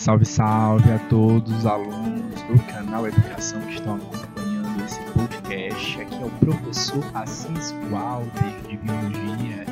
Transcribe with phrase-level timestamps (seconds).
[0.00, 6.00] Salve, salve a todos os alunos do canal Educação que estão acompanhando esse podcast.
[6.00, 9.66] Aqui é o professor Assis Walter de Biologia.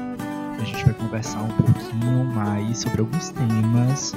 [0.60, 4.12] A gente vai conversar um pouquinho mais sobre alguns temas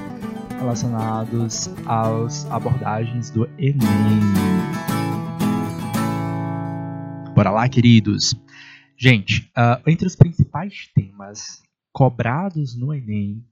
[0.59, 3.79] relacionados às abordagens do Enem.
[7.33, 8.35] Bora lá, queridos!
[8.97, 13.45] Gente, uh, entre os principais temas cobrados no Enem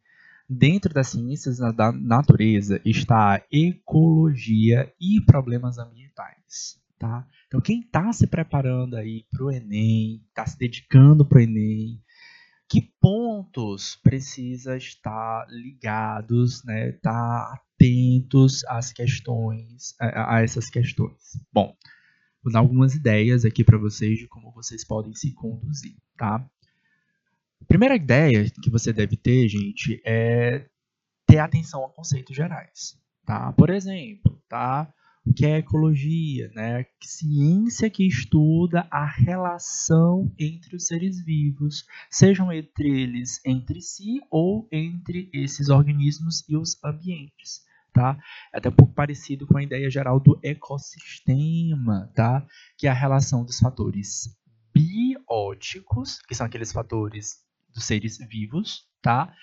[0.50, 6.80] Dentro das ciências da natureza está a ecologia e problemas ambientais.
[6.98, 7.26] Tá?
[7.48, 12.02] Então, quem está se preparando aí para o Enem, está se dedicando para o Enem,
[12.68, 21.40] que pontos precisa estar ligados, né, estar tá atentos às questões, a, a essas questões.
[21.54, 21.76] Bom,
[22.44, 26.46] vou dar algumas ideias aqui para vocês de como vocês podem se conduzir, tá?
[27.68, 30.66] Primeira ideia que você deve ter, gente, é
[31.26, 33.54] ter atenção a conceitos gerais, tá?
[33.54, 34.92] Por exemplo, tá?
[35.26, 36.86] O que é ecologia, né?
[37.04, 44.68] Ciência que estuda a relação entre os seres vivos, sejam entre eles entre si ou
[44.72, 47.68] entre esses organismos e os ambientes.
[47.94, 48.18] Tá?
[48.54, 52.46] É até um pouco parecido com a ideia geral do ecossistema, tá?
[52.78, 54.36] que é a relação dos fatores
[54.74, 57.38] bióticos, que são aqueles fatores
[57.74, 59.34] dos seres vivos, tá?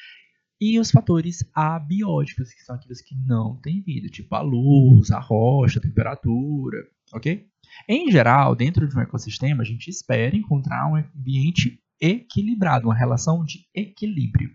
[0.60, 5.20] E os fatores abióticos, que são aqueles que não têm vida, tipo a luz, a
[5.20, 6.78] rocha, a temperatura,
[7.12, 7.46] ok?
[7.88, 13.44] Em geral, dentro de um ecossistema, a gente espera encontrar um ambiente equilibrado, uma relação
[13.44, 14.50] de equilíbrio.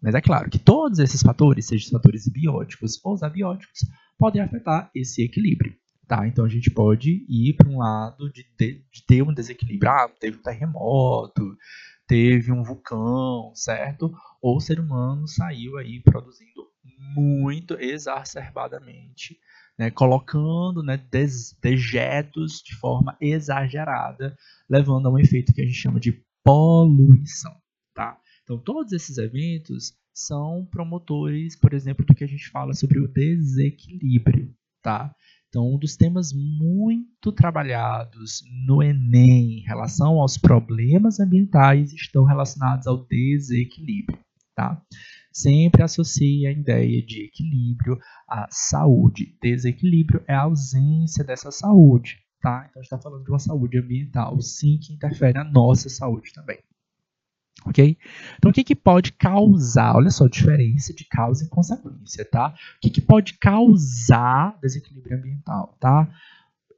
[0.00, 3.80] Mas é claro que todos esses fatores, sejam os fatores bióticos ou os abióticos,
[4.18, 5.74] podem afetar esse equilíbrio.
[6.08, 6.26] Tá?
[6.26, 10.36] Então a gente pode ir para um lado de, de, ter um desequilíbrio, ah, teve
[10.36, 11.56] um terremoto,
[12.06, 14.12] teve um vulcão, certo?
[14.40, 16.70] Ou o ser humano saiu aí produzindo
[17.14, 19.38] muito exacerbadamente,
[19.78, 24.36] né, colocando né, des dejetos de forma exagerada,
[24.68, 27.54] levando a um efeito que a gente chama de poluição.
[27.94, 28.18] Tá?
[28.42, 33.08] Então, todos esses eventos são promotores, por exemplo, do que a gente fala sobre o
[33.08, 34.54] desequilíbrio.
[34.82, 35.14] Tá?
[35.52, 42.86] Então, um dos temas muito trabalhados no Enem em relação aos problemas ambientais estão relacionados
[42.86, 44.18] ao desequilíbrio.
[44.56, 44.82] Tá?
[45.30, 49.36] Sempre associe a ideia de equilíbrio à saúde.
[49.42, 52.16] Desequilíbrio é a ausência dessa saúde.
[52.40, 52.66] Tá?
[52.70, 56.32] Então, a gente está falando de uma saúde ambiental, sim, que interfere na nossa saúde
[56.32, 56.60] também.
[57.64, 57.96] Ok?
[58.36, 59.96] Então, o que, que pode causar?
[59.96, 62.54] Olha só a diferença de causa e consequência, tá?
[62.76, 66.08] O que, que pode causar desequilíbrio ambiental, tá?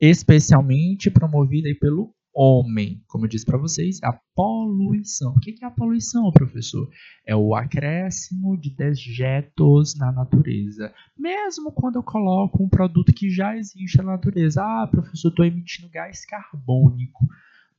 [0.00, 5.32] Especialmente promovida aí pelo homem, como eu disse para vocês, a poluição.
[5.32, 6.90] O que é a poluição, professor?
[7.24, 10.92] É o acréscimo de dejetos na natureza.
[11.16, 14.62] Mesmo quando eu coloco um produto que já existe na natureza.
[14.62, 17.24] Ah, professor, estou emitindo gás carbônico.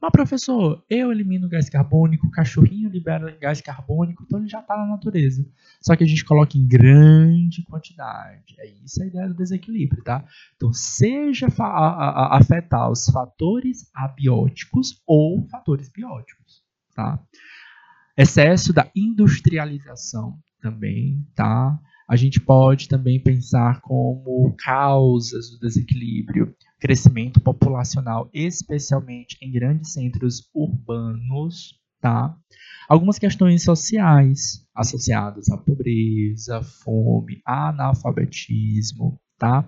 [0.06, 4.78] Mas, professor, eu elimino gás carbônico, o cachorrinho libera gás carbônico, então ele já está
[4.78, 5.44] na natureza.
[5.82, 8.54] Só que a gente coloca em grande quantidade.
[8.60, 10.24] É isso a ideia do desequilíbrio, tá?
[10.56, 11.48] Então, seja
[12.30, 16.62] afetar os fatores abióticos ou fatores bióticos,
[16.94, 17.20] tá?
[18.16, 21.80] Excesso da industrialização também, tá?
[22.08, 30.50] A gente pode também pensar como causas do desequilíbrio crescimento populacional, especialmente em grandes centros
[30.54, 32.36] urbanos, tá?
[32.88, 39.68] Algumas questões sociais associadas à pobreza, fome, analfabetismo, tá?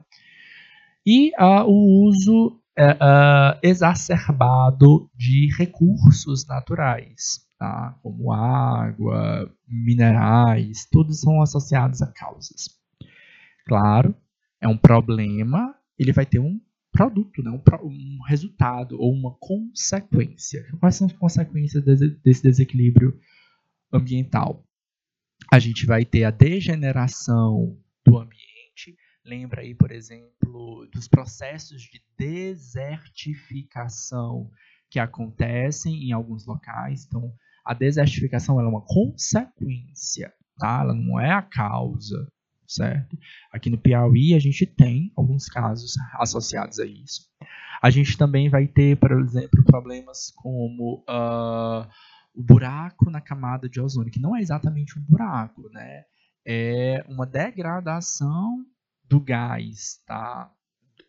[1.06, 7.98] E uh, o uso uh, exacerbado de recursos naturais, tá?
[8.04, 12.70] como água, minerais, todos são associados a causas.
[13.66, 14.16] Claro,
[14.62, 16.60] é um problema, ele vai ter um
[16.98, 17.52] produto, né?
[17.52, 20.66] um, um resultado ou uma consequência.
[20.80, 21.84] Quais são as consequências
[22.24, 23.16] desse desequilíbrio
[23.94, 24.66] ambiental?
[25.54, 28.98] A gente vai ter a degeneração do ambiente.
[29.24, 34.50] Lembra aí, por exemplo, dos processos de desertificação
[34.90, 37.06] que acontecem em alguns locais.
[37.06, 37.32] Então,
[37.64, 40.80] a desertificação é uma consequência, tá?
[40.82, 42.28] Ela não é a causa
[42.68, 43.18] certo?
[43.52, 47.28] Aqui no Piauí a gente tem alguns casos associados a isso.
[47.82, 51.88] A gente também vai ter, por exemplo, problemas como uh,
[52.36, 56.04] o buraco na camada de ozônio, que não é exatamente um buraco, né?
[56.46, 58.66] É uma degradação
[59.04, 60.52] do gás, tá?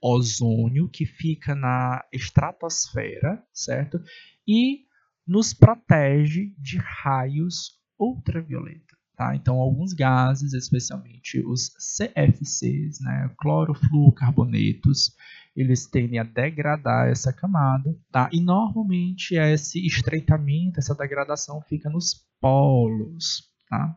[0.01, 4.01] Ozônio que fica na estratosfera, certo?
[4.47, 4.85] E
[5.27, 8.88] nos protege de raios ultravioleta
[9.19, 9.35] Tá?
[9.35, 15.13] Então, alguns gases, especialmente os CFCs, né, clorofluorcarbonetos,
[15.57, 18.31] eles tendem a degradar essa camada, tá?
[18.33, 23.97] E normalmente esse estreitamento, essa degradação fica nos polos, tá?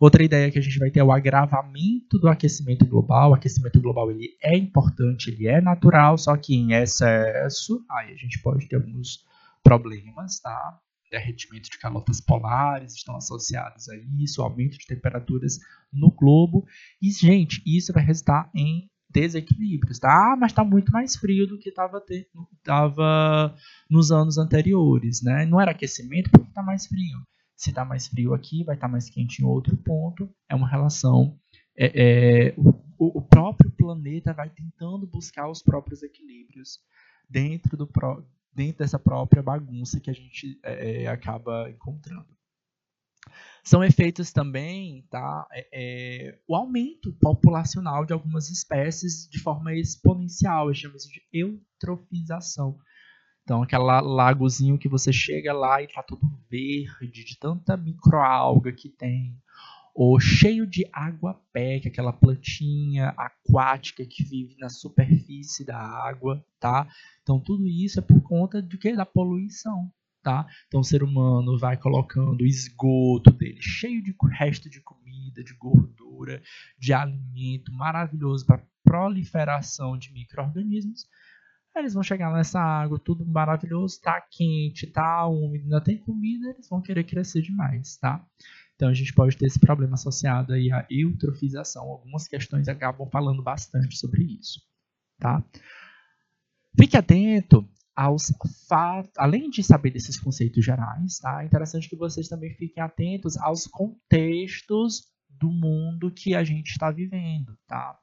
[0.00, 3.32] Outra ideia que a gente vai ter é o agravamento do aquecimento global.
[3.32, 8.16] O aquecimento global ele é importante, ele é natural, só que em excesso, aí a
[8.16, 9.22] gente pode ter alguns
[9.62, 10.80] problemas, tá?
[11.10, 15.58] Derretimento de calotas polares estão associados a isso, aumento de temperaturas
[15.92, 16.64] no globo.
[17.02, 20.08] E, gente, isso vai resultar em desequilíbrios, tá?
[20.08, 22.00] Ah, mas está muito mais frio do que estava
[23.90, 25.44] nos anos anteriores, né?
[25.46, 27.18] Não era aquecimento porque está mais frio
[27.60, 30.34] se está mais frio aqui, vai estar tá mais quente em outro ponto.
[30.48, 31.38] É uma relação.
[31.76, 36.78] É, é, o, o, próprio planeta vai tentando buscar os próprios equilíbrios
[37.28, 37.86] dentro, do,
[38.60, 42.28] dentro dessa própria bagunça que a gente é, é acaba encontrando.
[43.64, 50.72] São efeitos também tá, é, é, o aumento populacional de algumas espécies de forma exponencial,
[50.74, 52.78] chamamos de eutrofização.
[53.42, 56.20] Então, aquela lagozinho que você chega lá e tá todo
[56.50, 59.36] verde, de tanta microalga que tem.
[60.02, 66.42] Ou cheio de água-pé, que é aquela plantinha aquática que vive na superfície da água,
[66.58, 66.88] tá?
[67.20, 68.96] Então, tudo isso é por conta do que?
[68.96, 69.92] Da poluição,
[70.22, 70.46] tá?
[70.68, 75.52] Então, o ser humano vai colocando o esgoto dele cheio de resto de comida, de
[75.52, 76.40] gordura,
[76.78, 81.06] de alimento maravilhoso para proliferação de micro-organismos
[81.76, 86.68] eles vão chegar nessa água, tudo maravilhoso, tá quente, tá úmido, ainda tem comida, eles
[86.68, 88.26] vão querer crescer demais, tá?
[88.80, 91.82] Então a gente pode ter esse problema associado aí à eutrofização.
[91.82, 94.58] Algumas questões acabam falando bastante sobre isso,
[95.18, 95.44] tá?
[96.74, 98.32] Fique atento aos
[98.66, 101.42] fatos, além de saber desses conceitos gerais, tá?
[101.42, 106.90] É interessante que vocês também fiquem atentos aos contextos do mundo que a gente está
[106.90, 107.98] vivendo, tá?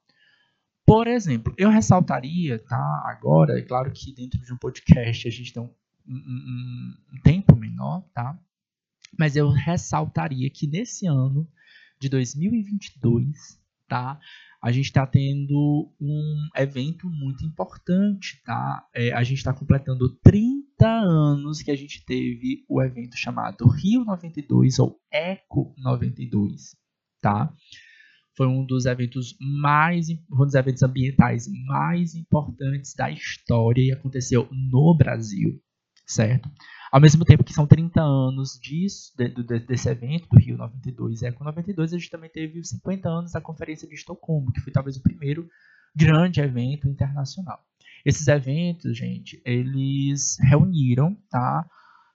[0.86, 3.04] Por exemplo, eu ressaltaria, tá?
[3.08, 5.74] Agora, é claro que dentro de um podcast a gente tem um,
[6.08, 8.40] um, um tempo menor, tá?
[9.18, 11.48] Mas eu ressaltaria que nesse ano
[12.00, 14.20] de 2022, tá?
[14.62, 18.86] A gente está tendo um evento muito importante, tá?
[18.94, 24.04] É, a gente está completando 30 anos que a gente teve o evento chamado Rio
[24.04, 26.76] 92 ou Eco 92,
[27.22, 27.54] tá?
[28.38, 34.48] foi um dos eventos mais um dos eventos ambientais mais importantes da história e aconteceu
[34.52, 35.60] no Brasil,
[36.06, 36.48] certo?
[36.92, 41.24] Ao mesmo tempo que são 30 anos disso, de, de, desse evento do Rio 92
[41.24, 44.72] Eco 92, a gente também teve os 50 anos da Conferência de Estocolmo, que foi
[44.72, 45.48] talvez o primeiro
[45.96, 47.60] grande evento internacional.
[48.06, 51.68] Esses eventos, gente, eles reuniram, tá?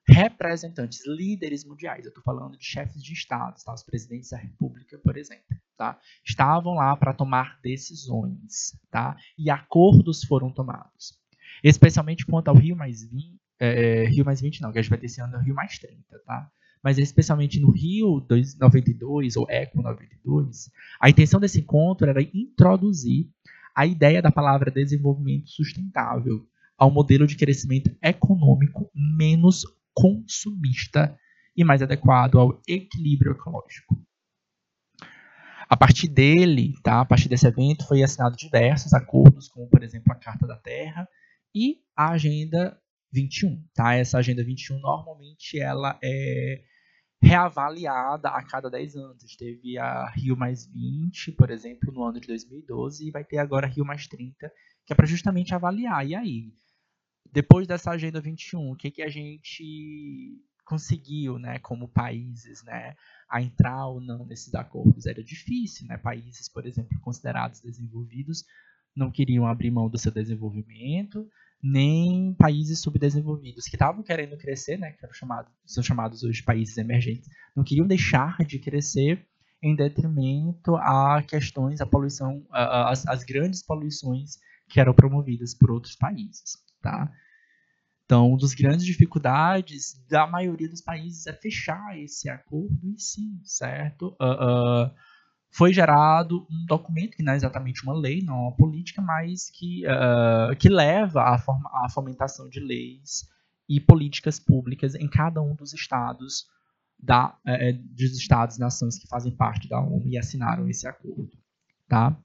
[0.06, 2.04] representantes, líderes mundiais.
[2.04, 3.72] Eu estou falando de chefes de estados, tá?
[3.72, 5.44] os presidentes da república, por exemplo.
[5.76, 5.98] Tá?
[6.24, 8.76] Estavam lá para tomar decisões.
[8.90, 9.16] Tá?
[9.38, 11.18] E acordos foram tomados.
[11.62, 14.98] Especialmente quanto ao Rio mais 20, é, Rio mais 20 não, que a gente vai
[14.98, 16.18] ter esse ano é Rio mais 30.
[16.26, 16.50] Tá?
[16.82, 18.26] Mas especialmente no Rio
[18.58, 20.70] 92, ou Eco 92,
[21.00, 23.30] a intenção desse encontro era introduzir
[23.74, 26.44] a ideia da palavra desenvolvimento sustentável
[26.76, 29.62] ao modelo de crescimento econômico menos
[29.94, 31.16] consumista
[31.56, 33.96] e mais adequado ao equilíbrio ecológico.
[35.68, 40.12] A partir dele, tá, a partir desse evento, foi assinado diversos acordos, como por exemplo
[40.12, 41.08] a Carta da Terra
[41.54, 42.78] e a Agenda
[43.12, 43.62] 21.
[43.74, 43.94] Tá?
[43.94, 46.62] Essa Agenda 21 normalmente ela é
[47.22, 49.36] reavaliada a cada 10 anos.
[49.36, 53.66] Teve a Rio mais 20, por exemplo, no ano de 2012, e vai ter agora
[53.66, 54.50] a Rio mais 30,
[54.84, 56.06] que é para justamente avaliar.
[56.06, 56.52] E aí,
[57.30, 62.94] depois dessa agenda 21, o que, que a gente conseguiu, né, como países, né,
[63.28, 65.98] a entrar ou não nesses acordos era difícil, né?
[65.98, 68.44] Países, por exemplo, considerados desenvolvidos
[68.94, 71.28] não queriam abrir mão do seu desenvolvimento,
[71.62, 76.76] nem países subdesenvolvidos que estavam querendo crescer, né, que eram chamados, são chamados hoje países
[76.76, 79.24] emergentes, não queriam deixar de crescer
[79.62, 84.38] em detrimento a questões, a poluição, as, as grandes poluições
[84.68, 87.12] que eram promovidas por outros países, tá?
[88.04, 93.40] Então, uma das grandes dificuldades da maioria dos países é fechar esse acordo e sim,
[93.44, 94.16] certo?
[94.20, 94.94] Uh, uh,
[95.52, 99.50] foi gerado um documento que não é exatamente uma lei, não é uma política, mas
[99.50, 103.28] que, uh, que leva à, forma, à fomentação de leis
[103.68, 106.46] e políticas públicas em cada um dos estados
[106.98, 111.36] da, eh, dos estados nações que fazem parte da ONU e assinaram esse acordo,
[111.88, 112.16] tá?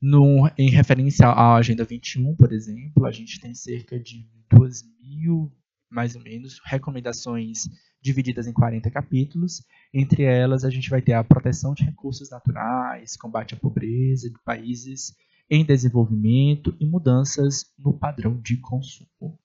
[0.00, 5.50] No, em referência à Agenda 21, por exemplo, a gente tem cerca de duas mil,
[5.88, 7.64] mais ou menos, recomendações
[8.06, 9.62] divididas em 40 capítulos.
[9.92, 14.38] Entre elas, a gente vai ter a proteção de recursos naturais, combate à pobreza de
[14.44, 15.14] países
[15.50, 19.38] em desenvolvimento e mudanças no padrão de consumo.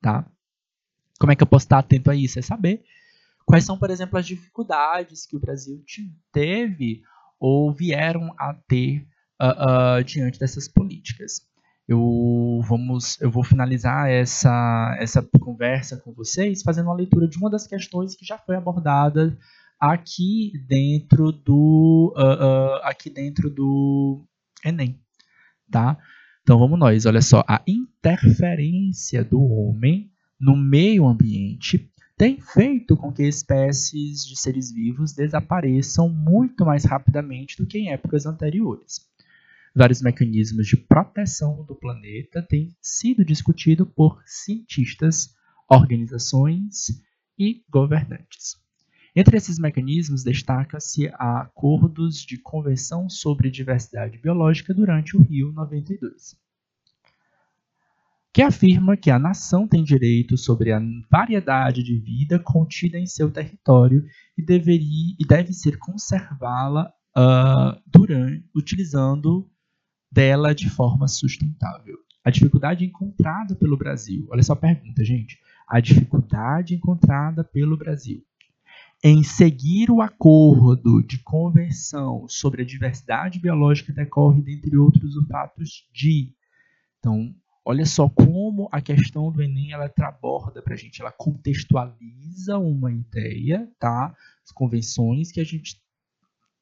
[0.00, 0.28] Tá?
[1.18, 2.38] Como é que eu posso estar atento a isso?
[2.38, 2.84] É saber
[3.44, 5.82] quais são, por exemplo, as dificuldades que o Brasil
[6.32, 7.02] teve
[7.38, 9.06] ou vieram a ter
[9.40, 11.40] uh, uh, diante dessas políticas.
[11.88, 17.48] Eu, vamos, eu vou finalizar essa, essa conversa com vocês fazendo uma leitura de uma
[17.48, 19.38] das questões que já foi abordada
[19.78, 24.24] aqui dentro do uh, aqui dentro do
[24.64, 24.98] Enem,
[25.70, 25.96] tá?
[26.42, 33.12] Então vamos nós, olha só, a interferência do homem no meio ambiente tem feito com
[33.12, 39.06] que espécies de seres vivos desapareçam muito mais rapidamente do que em épocas anteriores.
[39.76, 45.34] Vários mecanismos de proteção do planeta têm sido discutidos por cientistas,
[45.70, 47.02] organizações
[47.38, 48.56] e governantes.
[49.14, 56.36] Entre esses mecanismos destaca-se acordos de convenção sobre diversidade biológica durante o Rio 92
[58.32, 60.78] que afirma que a nação tem direito sobre a
[61.10, 64.04] variedade de vida contida em seu território
[64.36, 69.50] e, deveria, e deve ser conservá-la uh, durante, utilizando
[70.16, 71.98] dela de forma sustentável.
[72.24, 75.38] A dificuldade encontrada pelo Brasil, olha só a pergunta, gente.
[75.68, 78.24] A dificuldade encontrada pelo Brasil
[79.04, 85.86] em seguir o acordo de convenção sobre a diversidade biológica decorre, dentre outros, os fatos
[85.92, 86.32] de.
[86.98, 87.34] Então,
[87.68, 92.92] Olha só como a questão do Enem ela traborda para a gente, ela contextualiza uma
[92.92, 94.14] ideia, tá?
[94.44, 95.74] As convenções que a gente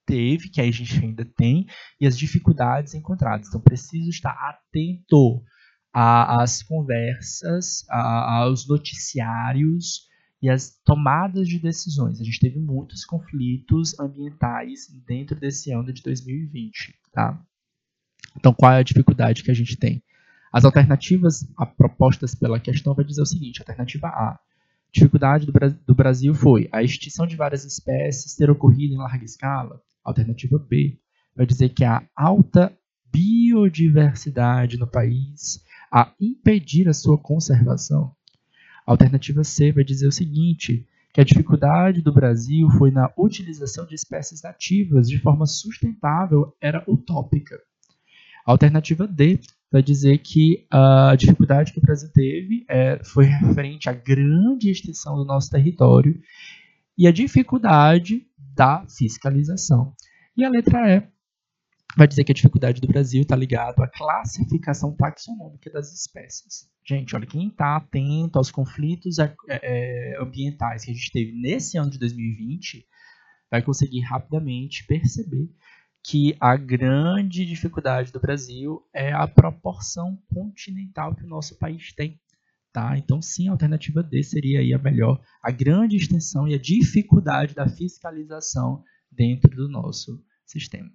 [0.07, 1.67] teve, que a gente ainda tem,
[2.01, 3.49] e as dificuldades encontradas.
[3.49, 5.43] Então, preciso estar atento
[5.93, 10.09] às conversas, aos noticiários
[10.43, 12.21] e às tomadas de decisões.
[12.21, 17.41] A gente teve muitos conflitos ambientais dentro desse ano de 2020, tá?
[18.37, 20.03] Então, qual é a dificuldade que a gente tem?
[20.53, 21.47] As alternativas
[21.77, 24.39] propostas pela questão vai dizer o seguinte: alternativa A.
[24.93, 25.53] Dificuldade do,
[25.85, 29.81] do Brasil foi a extinção de várias espécies ter ocorrido em larga escala.
[30.05, 30.99] Alternativa B
[31.35, 32.77] vai dizer que a alta
[33.13, 38.15] biodiversidade no país a impedir a sua conservação.
[38.87, 43.95] Alternativa C vai dizer o seguinte, que a dificuldade do Brasil foi na utilização de
[43.95, 47.57] espécies nativas de forma sustentável, era utópica.
[48.45, 49.39] Alternativa D
[49.71, 55.17] vai dizer que a dificuldade que o Brasil teve é, foi referente à grande extensão
[55.17, 56.21] do nosso território
[56.99, 59.95] e a dificuldade da fiscalização.
[60.37, 61.15] E a letra E
[61.97, 66.69] vai dizer que a dificuldade do Brasil está ligada à classificação taxonômica das espécies.
[66.87, 71.79] Gente, olha, quem está atento aos conflitos é, é, ambientais que a gente teve nesse
[71.79, 72.87] ano de 2020
[73.51, 75.49] vai conseguir rapidamente perceber
[76.03, 82.21] que a grande dificuldade do Brasil é a proporção continental que o nosso país tem.
[82.75, 82.99] Tá?
[82.99, 87.55] Então, sim, a alternativa D seria aí a melhor, a grande extensão e a dificuldade
[87.55, 90.91] da fiscalização dentro do nosso sistema.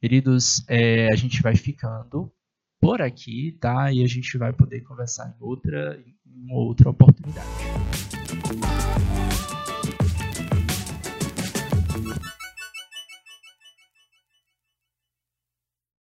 [0.00, 2.32] Queridos, é, a gente vai ficando
[2.80, 3.92] por aqui, tá?
[3.92, 8.15] E a gente vai poder conversar em outra, em outra oportunidade.